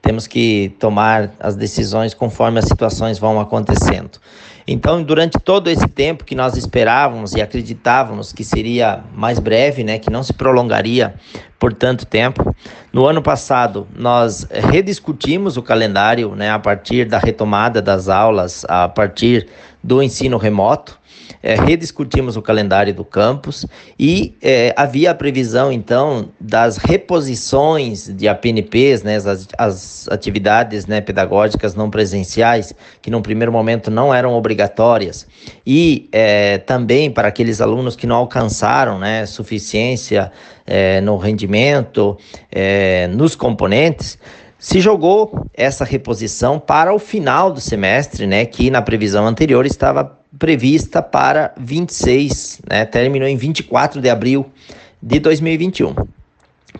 Temos 0.01 0.25
que 0.25 0.73
tomar 0.79 1.31
as 1.39 1.55
decisões 1.55 2.15
conforme 2.15 2.57
as 2.57 2.65
situações 2.65 3.19
vão 3.19 3.39
acontecendo. 3.39 4.19
Então, 4.67 5.01
durante 5.01 5.39
todo 5.39 5.69
esse 5.69 5.87
tempo 5.87 6.25
que 6.25 6.35
nós 6.35 6.57
esperávamos 6.57 7.33
e 7.33 7.41
acreditávamos 7.41 8.33
que 8.33 8.43
seria 8.43 9.01
mais 9.15 9.39
breve, 9.39 9.81
né, 9.81 9.97
que 9.97 10.09
não 10.09 10.21
se 10.21 10.33
prolongaria 10.33 11.15
por 11.57 11.73
tanto 11.73 12.05
tempo, 12.05 12.53
no 12.91 13.05
ano 13.05 13.21
passado 13.21 13.87
nós 13.95 14.45
rediscutimos 14.51 15.55
o 15.55 15.63
calendário, 15.63 16.35
né, 16.35 16.51
a 16.51 16.59
partir 16.59 17.05
da 17.05 17.17
retomada 17.17 17.81
das 17.81 18.09
aulas, 18.09 18.65
a 18.67 18.89
partir 18.89 19.47
do 19.81 20.03
ensino 20.03 20.37
remoto 20.37 20.99
é, 21.41 21.55
rediscutimos 21.55 22.37
o 22.37 22.41
calendário 22.41 22.93
do 22.93 23.03
campus 23.03 23.65
e 23.97 24.35
é, 24.41 24.73
havia 24.75 25.11
a 25.11 25.15
previsão, 25.15 25.71
então, 25.71 26.29
das 26.39 26.77
reposições 26.77 28.07
de 28.07 28.27
APNPs, 28.27 29.03
né, 29.03 29.15
as, 29.15 29.47
as 29.57 30.07
atividades 30.09 30.85
né, 30.85 31.01
pedagógicas 31.01 31.75
não 31.75 31.89
presenciais, 31.89 32.73
que 33.01 33.09
no 33.09 33.21
primeiro 33.21 33.51
momento 33.51 33.89
não 33.89 34.13
eram 34.13 34.33
obrigatórias, 34.33 35.27
e 35.65 36.09
é, 36.11 36.57
também 36.59 37.11
para 37.11 37.27
aqueles 37.27 37.61
alunos 37.61 37.95
que 37.95 38.07
não 38.07 38.17
alcançaram 38.17 38.99
né, 38.99 39.25
suficiência 39.25 40.31
é, 40.65 40.99
no 41.01 41.17
rendimento, 41.17 42.17
é, 42.51 43.07
nos 43.07 43.35
componentes, 43.35 44.17
se 44.59 44.81
jogou 44.81 45.45
essa 45.53 45.85
reposição 45.85 46.59
para 46.59 46.93
o 46.93 46.99
final 46.99 47.51
do 47.51 47.61
semestre, 47.61 48.25
né, 48.25 48.45
que 48.45 48.71
na 48.71 48.81
previsão 48.81 49.27
anterior 49.27 49.65
estava 49.65 50.16
prevista 50.37 51.01
para 51.01 51.53
26, 51.57 52.61
né, 52.69 52.85
terminou 52.85 53.27
em 53.27 53.37
24 53.37 54.01
de 54.01 54.09
abril 54.09 54.45
de 55.01 55.19
2021. 55.19 55.95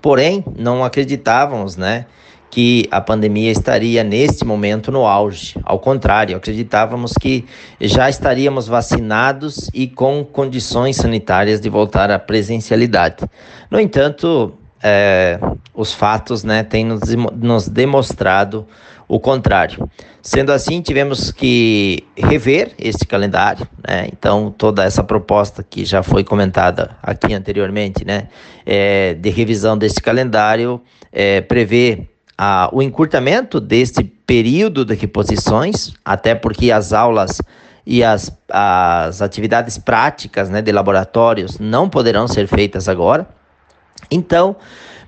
Porém, 0.01 0.43
não 0.57 0.83
acreditávamos, 0.83 1.75
né, 1.75 2.05
que 2.49 2.87
a 2.91 3.01
pandemia 3.01 3.51
estaria 3.51 4.03
neste 4.03 4.45
momento 4.45 4.91
no 4.91 5.05
auge. 5.05 5.55
Ao 5.63 5.79
contrário, 5.79 6.37
acreditávamos 6.37 7.13
que 7.13 7.45
já 7.79 8.09
estaríamos 8.09 8.67
vacinados 8.67 9.69
e 9.73 9.87
com 9.87 10.23
condições 10.23 10.95
sanitárias 10.95 11.59
de 11.59 11.69
voltar 11.69 12.09
à 12.09 12.17
presencialidade. 12.17 13.25
No 13.69 13.79
entanto, 13.79 14.53
é, 14.81 15.39
os 15.74 15.93
fatos 15.93 16.43
né, 16.43 16.63
têm 16.63 16.86
nos, 16.86 17.01
nos 17.36 17.67
demonstrado 17.67 18.67
o 19.07 19.19
contrário. 19.19 19.89
Sendo 20.22 20.51
assim, 20.51 20.81
tivemos 20.81 21.31
que 21.31 22.03
rever 22.17 22.74
esse 22.77 23.05
calendário, 23.05 23.65
né? 23.88 24.10
Então, 24.12 24.53
toda 24.55 24.84
essa 24.84 25.01
proposta 25.03 25.63
que 25.63 25.86
já 25.86 26.03
foi 26.03 26.24
comentada 26.24 26.98
aqui 27.01 27.34
anteriormente, 27.34 28.03
né, 28.05 28.27
é, 28.65 29.13
de 29.13 29.29
revisão 29.29 29.77
desse 29.77 30.01
calendário, 30.01 30.81
é, 31.13 31.39
prevê 31.39 32.10
a, 32.38 32.69
o 32.74 32.81
encurtamento 32.81 33.62
desse 33.62 34.03
período 34.03 34.84
de 34.84 34.93
reposições, 34.93 35.93
até 36.03 36.36
porque 36.36 36.72
as 36.72 36.91
aulas 36.91 37.41
e 37.86 38.03
as, 38.03 38.29
as 38.51 39.22
atividades 39.22 39.77
práticas 39.77 40.50
né, 40.50 40.62
de 40.62 40.74
laboratórios 40.74 41.57
não 41.57 41.89
poderão 41.89 42.27
ser 42.27 42.46
feitas 42.46 42.89
agora. 42.89 43.25
Então, 44.10 44.56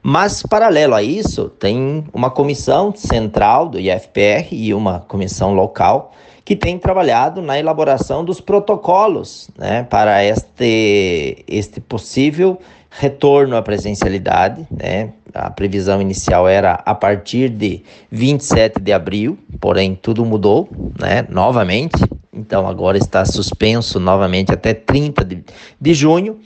mas, 0.02 0.44
paralelo 0.44 0.96
a 0.96 1.04
isso, 1.04 1.50
tem 1.50 2.06
uma 2.14 2.30
comissão 2.30 2.94
central 2.96 3.68
do 3.68 3.80
IFPR 3.80 4.48
e 4.52 4.74
uma 4.74 5.00
comissão 5.02 5.54
local 5.54 6.14
que 6.46 6.56
tem 6.56 6.80
trabalhado 6.80 7.42
na 7.42 7.60
elaboração 7.60 8.26
dos 8.26 8.42
protocolos 8.42 9.50
né, 9.58 9.84
para 9.84 10.24
este, 10.24 11.44
este 11.48 11.80
possível 11.80 12.60
retorno 12.90 13.56
à 13.56 13.62
presencialidade. 13.62 14.66
Né? 14.72 15.12
A 15.34 15.52
previsão 15.52 16.02
inicial 16.02 16.48
era 16.48 16.82
a 16.86 16.96
partir 16.96 17.50
de 17.50 17.84
27 18.10 18.82
de 18.82 18.92
abril, 18.92 19.38
porém 19.60 19.94
tudo 19.94 20.26
mudou 20.26 20.70
né, 21.00 21.24
novamente. 21.30 21.98
Então 22.34 22.68
agora 22.68 22.98
está 22.98 23.26
suspenso 23.26 24.00
novamente 24.00 24.52
até 24.52 24.74
30 24.74 25.26
de, 25.26 25.44
de 25.80 25.94
junho. 25.94 26.40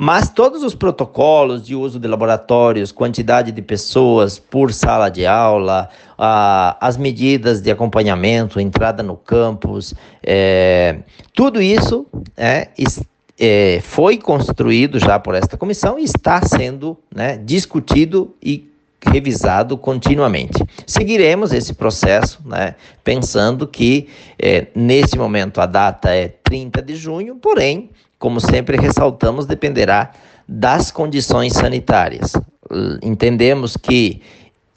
Mas 0.00 0.30
todos 0.30 0.62
os 0.62 0.76
protocolos 0.76 1.66
de 1.66 1.74
uso 1.74 1.98
de 1.98 2.06
laboratórios, 2.06 2.92
quantidade 2.92 3.50
de 3.50 3.60
pessoas 3.60 4.38
por 4.38 4.72
sala 4.72 5.08
de 5.08 5.26
aula, 5.26 5.88
as 6.16 6.96
medidas 6.96 7.60
de 7.60 7.68
acompanhamento, 7.68 8.60
entrada 8.60 9.02
no 9.02 9.16
campus, 9.16 9.92
é, 10.22 11.00
tudo 11.34 11.60
isso 11.60 12.06
é, 12.36 12.68
é, 13.36 13.80
foi 13.82 14.18
construído 14.18 15.00
já 15.00 15.18
por 15.18 15.34
esta 15.34 15.56
comissão 15.56 15.98
e 15.98 16.04
está 16.04 16.40
sendo 16.42 16.96
né, 17.12 17.36
discutido 17.36 18.32
e 18.40 18.70
revisado 19.06 19.76
continuamente. 19.78 20.64
Seguiremos 20.86 21.52
esse 21.52 21.72
processo, 21.74 22.40
né, 22.44 22.74
pensando 23.04 23.66
que 23.66 24.08
é, 24.38 24.66
nesse 24.74 25.16
momento 25.16 25.60
a 25.60 25.66
data 25.66 26.14
é 26.14 26.28
30 26.28 26.82
de 26.82 26.96
junho, 26.96 27.36
porém 27.36 27.90
como 28.18 28.40
sempre 28.40 28.76
ressaltamos, 28.76 29.46
dependerá 29.46 30.10
das 30.46 30.90
condições 30.90 31.52
sanitárias. 31.52 32.32
entendemos 33.02 33.76
que 33.76 34.20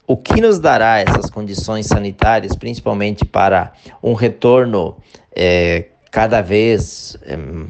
o 0.06 0.16
que 0.16 0.40
nos 0.40 0.58
dará 0.58 0.98
essas 0.98 1.30
condições 1.30 1.86
sanitárias, 1.86 2.54
principalmente 2.54 3.24
para 3.24 3.72
um 4.02 4.14
retorno 4.14 4.96
é, 5.34 5.86
cada 6.12 6.42
vez, 6.42 7.16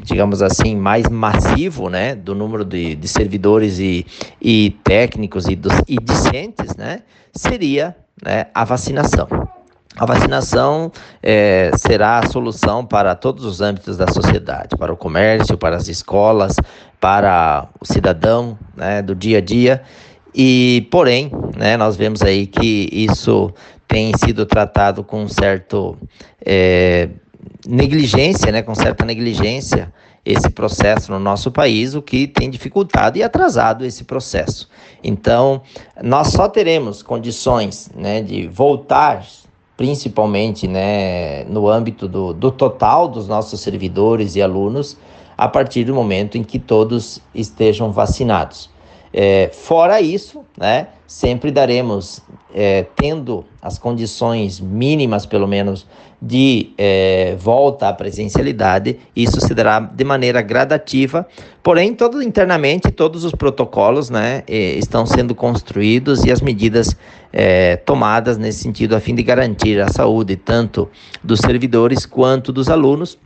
digamos 0.02 0.42
assim, 0.42 0.74
mais 0.74 1.08
massivo, 1.08 1.88
né, 1.88 2.16
do 2.16 2.34
número 2.34 2.64
de, 2.64 2.96
de 2.96 3.06
servidores 3.06 3.78
e, 3.78 4.04
e 4.40 4.76
técnicos 4.82 5.46
e, 5.46 5.54
dos, 5.54 5.72
e 5.86 5.96
discentes, 5.96 6.74
né, 6.76 7.02
seria 7.32 7.96
né, 8.20 8.46
a 8.52 8.64
vacinação. 8.64 9.28
A 9.96 10.04
vacinação 10.04 10.90
é, 11.22 11.70
será 11.76 12.18
a 12.18 12.26
solução 12.26 12.84
para 12.84 13.14
todos 13.14 13.44
os 13.44 13.60
âmbitos 13.60 13.96
da 13.96 14.08
sociedade, 14.08 14.76
para 14.76 14.92
o 14.92 14.96
comércio, 14.96 15.56
para 15.56 15.76
as 15.76 15.86
escolas, 15.86 16.56
para 16.98 17.68
o 17.80 17.86
cidadão 17.86 18.58
né, 18.74 19.02
do 19.02 19.14
dia 19.14 19.38
a 19.38 19.40
dia. 19.40 19.82
E, 20.34 20.88
porém, 20.90 21.30
né, 21.56 21.76
nós 21.76 21.94
vemos 21.94 22.22
aí 22.22 22.48
que 22.48 22.88
isso 22.90 23.52
tem 23.86 24.12
sido 24.16 24.44
tratado 24.46 25.04
com 25.04 25.28
certo 25.28 25.96
é, 26.44 27.10
negligência, 27.66 28.50
né, 28.52 28.62
com 28.62 28.74
certa 28.74 29.04
negligência 29.04 29.92
esse 30.24 30.48
processo 30.50 31.10
no 31.10 31.18
nosso 31.18 31.50
país, 31.50 31.94
o 31.94 32.02
que 32.02 32.28
tem 32.28 32.48
dificultado 32.48 33.18
e 33.18 33.22
atrasado 33.22 33.84
esse 33.84 34.04
processo. 34.04 34.68
Então, 35.02 35.62
nós 36.00 36.28
só 36.28 36.48
teremos 36.48 37.02
condições 37.02 37.90
né, 37.94 38.22
de 38.22 38.46
voltar 38.46 39.24
principalmente 39.76 40.68
né, 40.68 41.44
no 41.44 41.68
âmbito 41.68 42.06
do, 42.06 42.32
do 42.32 42.52
total 42.52 43.08
dos 43.08 43.26
nossos 43.26 43.60
servidores 43.60 44.36
e 44.36 44.42
alunos, 44.42 44.96
a 45.36 45.48
partir 45.48 45.84
do 45.84 45.94
momento 45.94 46.38
em 46.38 46.44
que 46.44 46.58
todos 46.58 47.20
estejam 47.34 47.90
vacinados. 47.90 48.70
É, 49.12 49.50
fora 49.52 50.00
isso, 50.00 50.42
né, 50.56 50.88
sempre 51.06 51.50
daremos, 51.50 52.22
é, 52.54 52.86
tendo 52.96 53.44
as 53.60 53.78
condições 53.78 54.58
mínimas, 54.58 55.26
pelo 55.26 55.46
menos, 55.46 55.86
de 56.24 56.72
é, 56.78 57.34
volta 57.36 57.88
à 57.88 57.92
presencialidade, 57.92 58.98
isso 59.14 59.40
se 59.40 59.52
dará 59.54 59.80
de 59.80 60.04
maneira 60.04 60.40
gradativa, 60.40 61.26
porém, 61.62 61.94
todo 61.94 62.22
internamente, 62.22 62.92
todos 62.92 63.24
os 63.24 63.32
protocolos 63.32 64.08
né, 64.08 64.44
estão 64.48 65.04
sendo 65.04 65.34
construídos 65.34 66.24
e 66.24 66.30
as 66.30 66.40
medidas 66.40 66.96
é, 67.32 67.76
tomadas 67.76 68.38
nesse 68.38 68.60
sentido, 68.60 68.94
a 68.94 69.00
fim 69.00 69.14
de 69.14 69.22
garantir 69.22 69.80
a 69.80 69.88
saúde 69.88 70.36
tanto 70.36 70.88
dos 71.22 71.40
servidores 71.40 72.06
quanto 72.06 72.52
dos 72.52 72.68
alunos. 72.68 73.18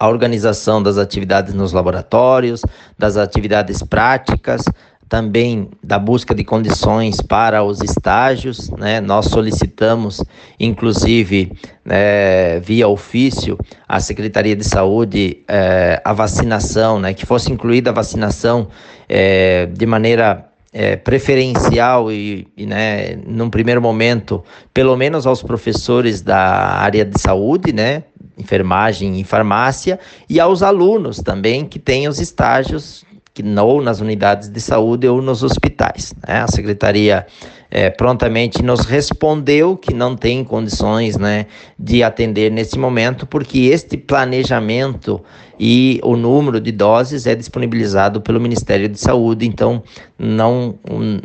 A 0.00 0.08
organização 0.08 0.82
das 0.82 0.98
atividades 0.98 1.54
nos 1.54 1.72
laboratórios, 1.72 2.60
das 2.98 3.16
atividades 3.16 3.84
práticas, 3.84 4.62
também 5.08 5.70
da 5.82 5.98
busca 5.98 6.34
de 6.34 6.42
condições 6.42 7.20
para 7.20 7.62
os 7.62 7.80
estágios, 7.80 8.70
né? 8.70 9.00
Nós 9.00 9.26
solicitamos, 9.26 10.22
inclusive, 10.58 11.52
né, 11.84 12.58
via 12.60 12.88
ofício, 12.88 13.56
à 13.88 14.00
Secretaria 14.00 14.56
de 14.56 14.64
Saúde 14.64 15.38
eh, 15.48 16.00
a 16.04 16.12
vacinação, 16.12 16.98
né? 16.98 17.14
Que 17.14 17.24
fosse 17.24 17.52
incluída 17.52 17.90
a 17.90 17.92
vacinação 17.92 18.68
eh, 19.08 19.66
de 19.66 19.86
maneira 19.86 20.48
eh, 20.72 20.96
preferencial 20.96 22.10
e, 22.10 22.48
e, 22.56 22.66
né, 22.66 23.16
num 23.26 23.48
primeiro 23.48 23.80
momento, 23.80 24.42
pelo 24.74 24.96
menos 24.96 25.24
aos 25.24 25.40
professores 25.40 26.20
da 26.20 26.38
área 26.38 27.04
de 27.04 27.20
saúde, 27.20 27.72
né? 27.72 28.02
Enfermagem 28.36 29.20
e 29.20 29.24
farmácia, 29.24 29.98
e 30.28 30.40
aos 30.40 30.62
alunos 30.62 31.18
também 31.18 31.64
que 31.64 31.78
têm 31.78 32.08
os 32.08 32.20
estágios 32.20 33.05
que 33.36 33.42
ou 33.60 33.82
nas 33.82 34.00
unidades 34.00 34.48
de 34.48 34.58
saúde 34.58 35.06
ou 35.06 35.20
nos 35.20 35.42
hospitais. 35.42 36.14
Né? 36.26 36.40
A 36.40 36.48
secretaria 36.48 37.26
é, 37.70 37.90
prontamente 37.90 38.62
nos 38.62 38.86
respondeu 38.86 39.76
que 39.76 39.92
não 39.92 40.16
tem 40.16 40.42
condições 40.42 41.18
né, 41.18 41.44
de 41.78 42.02
atender 42.02 42.50
nesse 42.50 42.78
momento, 42.78 43.26
porque 43.26 43.66
este 43.66 43.98
planejamento 43.98 45.22
e 45.60 46.00
o 46.02 46.16
número 46.16 46.58
de 46.58 46.72
doses 46.72 47.26
é 47.26 47.34
disponibilizado 47.34 48.22
pelo 48.22 48.40
Ministério 48.40 48.88
de 48.88 48.98
Saúde, 48.98 49.46
então 49.46 49.82
não, 50.18 50.78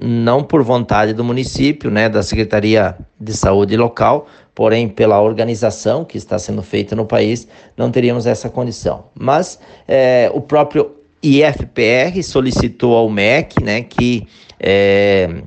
não 0.04 0.43
por 0.43 0.63
vontade 0.63 1.13
do 1.13 1.24
município, 1.24 1.89
né, 1.89 2.10
da 2.10 2.21
Secretaria 2.21 2.97
de 3.17 3.34
Saúde 3.34 3.78
local, 3.78 4.28
porém 4.54 4.89
pela 4.89 5.21
organização 5.21 6.04
que 6.04 6.17
está 6.17 6.38
sendo 6.38 6.62
feita 6.62 6.93
no 6.93 7.06
país, 7.06 7.47
não 7.78 7.89
teríamos 7.89 8.26
essa 8.26 8.50
condição. 8.50 9.06
Mas 9.17 9.58
é, 9.88 10.30
o 10.34 10.41
próprio 10.41 11.01
IFPR 11.23 12.23
solicitou 12.23 12.95
ao 12.95 13.10
MEC 13.10 13.63
né, 13.63 13.81
que 13.81 14.27
é, 14.60 15.43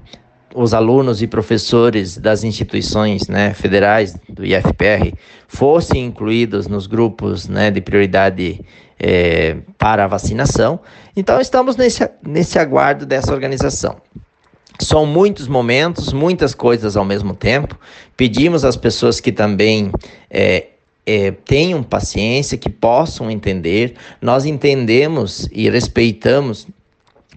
os 0.54 0.72
alunos 0.72 1.20
e 1.20 1.26
professores 1.26 2.16
das 2.16 2.44
instituições 2.44 3.26
né, 3.26 3.52
federais 3.54 4.16
do 4.28 4.44
IFPR 4.44 5.12
fossem 5.48 6.04
incluídos 6.04 6.68
nos 6.68 6.86
grupos 6.86 7.48
né, 7.48 7.70
de 7.70 7.80
prioridade 7.80 8.60
é, 8.98 9.56
para 9.76 10.04
a 10.04 10.06
vacinação. 10.06 10.78
Então, 11.16 11.40
estamos 11.40 11.76
nesse, 11.76 12.08
nesse 12.24 12.58
aguardo 12.58 13.04
dessa 13.04 13.32
organização. 13.32 13.96
São 14.80 15.06
muitos 15.06 15.46
momentos, 15.46 16.12
muitas 16.12 16.54
coisas 16.54 16.96
ao 16.96 17.04
mesmo 17.04 17.34
tempo. 17.34 17.78
Pedimos 18.16 18.64
às 18.64 18.76
pessoas 18.76 19.20
que 19.20 19.30
também 19.30 19.90
é, 20.30 20.66
é, 21.06 21.30
tenham 21.30 21.82
paciência, 21.82 22.58
que 22.58 22.70
possam 22.70 23.30
entender. 23.30 23.94
Nós 24.20 24.44
entendemos 24.44 25.48
e 25.52 25.68
respeitamos 25.68 26.66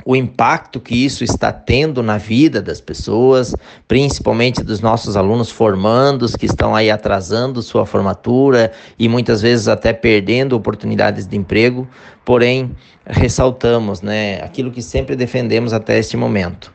o 0.05 0.15
impacto 0.15 0.79
que 0.79 0.95
isso 0.95 1.23
está 1.23 1.51
tendo 1.51 2.01
na 2.01 2.17
vida 2.17 2.61
das 2.61 2.79
pessoas, 2.79 3.53
principalmente 3.87 4.63
dos 4.63 4.79
nossos 4.79 5.17
alunos 5.17 5.49
formandos 5.49 6.35
que 6.35 6.45
estão 6.45 6.75
aí 6.75 6.89
atrasando 6.89 7.61
sua 7.61 7.85
formatura 7.85 8.71
e 8.97 9.09
muitas 9.09 9.41
vezes 9.41 9.67
até 9.67 9.91
perdendo 9.91 10.55
oportunidades 10.55 11.27
de 11.27 11.35
emprego. 11.35 11.87
Porém, 12.23 12.71
ressaltamos, 13.05 14.01
né, 14.01 14.41
aquilo 14.41 14.71
que 14.71 14.81
sempre 14.81 15.15
defendemos 15.15 15.73
até 15.73 15.97
este 15.97 16.15
momento. 16.15 16.73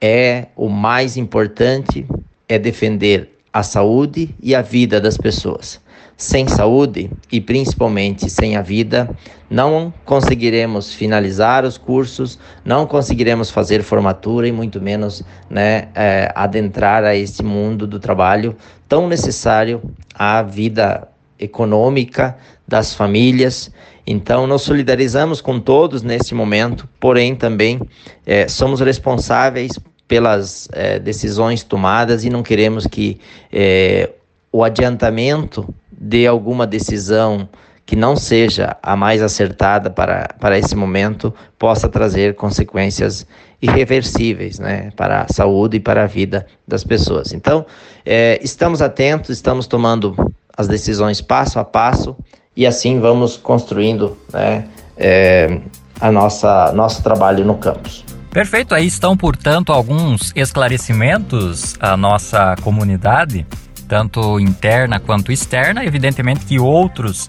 É 0.00 0.48
o 0.56 0.68
mais 0.68 1.16
importante 1.16 2.06
é 2.48 2.58
defender 2.58 3.30
a 3.52 3.62
saúde 3.62 4.34
e 4.42 4.54
a 4.54 4.62
vida 4.62 5.00
das 5.00 5.16
pessoas. 5.16 5.80
Sem 6.16 6.46
saúde 6.46 7.10
e 7.30 7.40
principalmente 7.40 8.30
sem 8.30 8.56
a 8.56 8.62
vida, 8.62 9.10
não 9.50 9.92
conseguiremos 10.04 10.94
finalizar 10.94 11.64
os 11.64 11.76
cursos, 11.76 12.38
não 12.64 12.86
conseguiremos 12.86 13.50
fazer 13.50 13.82
formatura 13.82 14.46
e 14.46 14.52
muito 14.52 14.80
menos 14.80 15.24
né, 15.50 15.88
é, 15.94 16.30
adentrar 16.34 17.04
a 17.04 17.16
este 17.16 17.42
mundo 17.42 17.86
do 17.86 17.98
trabalho 17.98 18.56
tão 18.88 19.08
necessário 19.08 19.82
à 20.14 20.40
vida 20.42 21.08
econômica 21.38 22.36
das 22.66 22.94
famílias. 22.94 23.70
Então, 24.06 24.46
nos 24.46 24.62
solidarizamos 24.62 25.40
com 25.40 25.58
todos 25.58 26.02
neste 26.02 26.34
momento, 26.34 26.88
porém 27.00 27.34
também 27.34 27.80
é, 28.24 28.46
somos 28.46 28.80
responsáveis 28.80 29.72
pelas 30.06 30.68
é, 30.72 30.98
decisões 30.98 31.64
tomadas 31.64 32.24
e 32.24 32.30
não 32.30 32.42
queremos 32.42 32.86
que 32.86 33.18
é, 33.52 34.10
o 34.52 34.62
adiantamento 34.62 35.74
de 36.04 36.26
alguma 36.26 36.66
decisão 36.66 37.48
que 37.86 37.96
não 37.96 38.14
seja 38.14 38.76
a 38.82 38.94
mais 38.94 39.22
acertada 39.22 39.90
para, 39.90 40.28
para 40.38 40.58
esse 40.58 40.76
momento 40.76 41.34
possa 41.58 41.88
trazer 41.88 42.34
consequências 42.34 43.26
irreversíveis 43.60 44.58
né, 44.58 44.90
para 44.96 45.22
a 45.22 45.32
saúde 45.32 45.78
e 45.78 45.80
para 45.80 46.04
a 46.04 46.06
vida 46.06 46.46
das 46.68 46.84
pessoas. 46.84 47.32
Então, 47.32 47.64
é, 48.04 48.38
estamos 48.42 48.82
atentos, 48.82 49.30
estamos 49.30 49.66
tomando 49.66 50.14
as 50.56 50.68
decisões 50.68 51.20
passo 51.20 51.58
a 51.58 51.64
passo 51.64 52.16
e 52.56 52.66
assim 52.66 53.00
vamos 53.00 53.36
construindo 53.36 54.16
né, 54.32 54.66
é, 54.96 55.60
a 56.00 56.12
nossa 56.12 56.72
nosso 56.72 57.02
trabalho 57.02 57.44
no 57.44 57.56
campus. 57.56 58.04
Perfeito, 58.30 58.74
aí 58.74 58.86
estão, 58.86 59.16
portanto, 59.16 59.72
alguns 59.72 60.32
esclarecimentos 60.34 61.76
à 61.78 61.96
nossa 61.96 62.56
comunidade 62.62 63.46
tanto 63.94 64.40
interna 64.40 64.98
quanto 64.98 65.30
externa. 65.30 65.84
Evidentemente 65.84 66.44
que 66.44 66.58
outros 66.58 67.28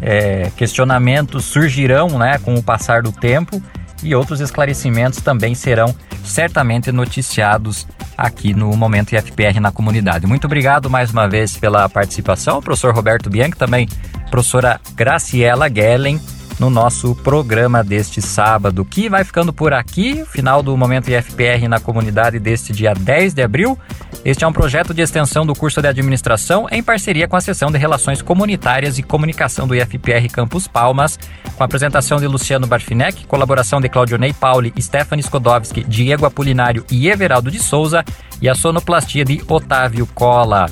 é, 0.00 0.48
questionamentos 0.56 1.44
surgirão 1.44 2.08
né, 2.16 2.38
com 2.38 2.54
o 2.54 2.62
passar 2.62 3.02
do 3.02 3.10
tempo 3.10 3.60
e 4.00 4.14
outros 4.14 4.38
esclarecimentos 4.38 5.20
também 5.20 5.56
serão 5.56 5.92
certamente 6.22 6.92
noticiados 6.92 7.84
aqui 8.16 8.54
no 8.54 8.76
Momento 8.76 9.12
IFPR 9.12 9.58
na 9.60 9.72
comunidade. 9.72 10.24
Muito 10.24 10.44
obrigado 10.44 10.88
mais 10.88 11.10
uma 11.10 11.28
vez 11.28 11.56
pela 11.56 11.88
participação, 11.88 12.62
professor 12.62 12.94
Roberto 12.94 13.28
Bianchi, 13.28 13.56
também 13.56 13.88
professora 14.30 14.80
Graciela 14.94 15.68
Gellen, 15.68 16.20
no 16.58 16.70
nosso 16.70 17.14
programa 17.16 17.82
deste 17.82 18.22
sábado, 18.22 18.84
que 18.84 19.08
vai 19.08 19.24
ficando 19.24 19.52
por 19.52 19.72
aqui, 19.72 20.24
final 20.26 20.62
do 20.62 20.76
Momento 20.76 21.10
IFPR 21.10 21.68
na 21.68 21.80
comunidade 21.80 22.38
deste 22.38 22.72
dia 22.72 22.94
10 22.94 23.34
de 23.34 23.42
abril. 23.42 23.78
Este 24.24 24.44
é 24.44 24.46
um 24.46 24.52
projeto 24.52 24.94
de 24.94 25.02
extensão 25.02 25.44
do 25.44 25.54
curso 25.54 25.82
de 25.82 25.88
administração 25.88 26.66
em 26.70 26.82
parceria 26.82 27.28
com 27.28 27.36
a 27.36 27.40
seção 27.40 27.70
de 27.70 27.76
Relações 27.76 28.22
Comunitárias 28.22 28.98
e 28.98 29.02
Comunicação 29.02 29.66
do 29.66 29.74
IFPR 29.74 30.28
Campus 30.32 30.66
Palmas, 30.66 31.18
com 31.56 31.62
a 31.62 31.66
apresentação 31.66 32.18
de 32.18 32.26
Luciano 32.26 32.66
Barfinec, 32.66 33.26
colaboração 33.26 33.80
de 33.80 33.88
Claudionei 33.88 34.32
Pauli, 34.32 34.72
Stephanie 34.80 35.22
Skodowski, 35.22 35.84
Diego 35.84 36.24
Apolinário 36.24 36.84
e 36.90 37.08
Everaldo 37.08 37.50
de 37.50 37.58
Souza 37.58 38.04
e 38.40 38.48
a 38.48 38.54
sonoplastia 38.54 39.24
de 39.24 39.42
Otávio 39.48 40.06
Cola. 40.14 40.66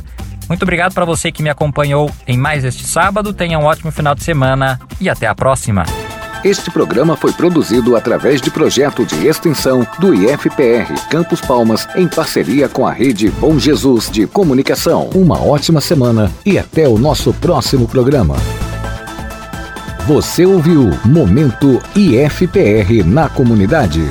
Muito 0.49 0.63
obrigado 0.63 0.93
para 0.93 1.05
você 1.05 1.33
que 1.33 1.43
me 1.43 1.51
acompanhou 1.51 2.11
em 2.27 2.37
mais 2.37 2.65
este 2.65 2.85
sábado. 2.85 3.33
Tenha 3.33 3.59
um 3.59 3.65
ótimo 3.65 3.91
final 3.91 4.15
de 4.15 4.23
semana 4.23 4.79
e 5.01 5.09
até 5.09 5.27
a 5.27 5.35
próxima. 5.35 5.85
Este 6.45 6.73
programa 6.73 7.17
foi 7.17 7.33
produzido 7.33 7.95
através 7.95 8.41
de 8.41 8.51
projeto 8.51 9.07
de 9.07 9.29
extensão 9.29 9.87
do 10.01 10.13
IFPR 10.13 10.93
Campos 11.09 11.41
Palmas 11.41 11.89
em 11.95 12.09
parceria 12.09 12.69
com 12.69 12.85
a 12.85 12.91
rede 12.91 13.31
Bom 13.31 13.61
Jesus 13.61 14.11
de 14.11 14.27
Comunicação. 14.27 15.09
Uma 15.15 15.41
ótima 15.41 15.81
semana 15.81 16.31
e 16.45 16.59
até 16.59 16.89
o 16.89 16.99
nosso 16.99 17.33
próximo 17.35 17.87
programa. 17.87 18.35
Você 20.09 20.45
ouviu 20.45 20.91
Momento 21.05 21.81
IFPR 21.95 23.05
na 23.07 23.29
comunidade. 23.29 24.03